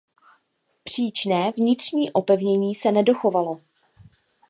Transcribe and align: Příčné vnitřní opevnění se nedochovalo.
Příčné 0.83 1.51
vnitřní 1.51 2.11
opevnění 2.11 2.75
se 2.75 2.91
nedochovalo. 2.91 3.61